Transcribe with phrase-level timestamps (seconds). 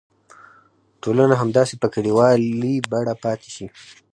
[1.03, 3.67] ټولنه همداسې په کلیوالي بڼه پاتې شي.